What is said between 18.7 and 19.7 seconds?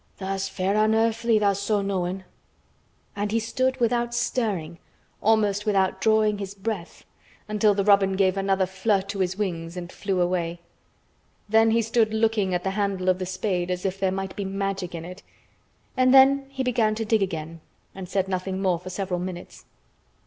for several minutes.